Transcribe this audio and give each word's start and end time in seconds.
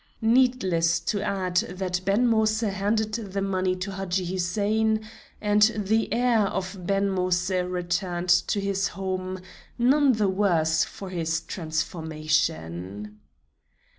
Needless 0.23 0.99
to 1.01 1.21
add 1.21 1.57
that 1.57 2.01
Ben 2.03 2.25
Moïse 2.27 2.67
handed 2.67 3.13
the 3.13 3.39
money 3.43 3.75
to 3.75 3.91
Hadji 3.91 4.25
Hussein, 4.25 5.01
and 5.39 5.61
the 5.77 6.11
heir 6.11 6.39
of 6.47 6.75
Ben 6.87 7.09
Moïse 7.09 7.69
returned 7.71 8.29
to 8.29 8.59
his 8.59 8.87
home 8.97 9.39
none 9.77 10.13
the 10.13 10.27
worse 10.27 10.83
for 10.83 11.11
his 11.11 11.41
transformation. 11.41 13.19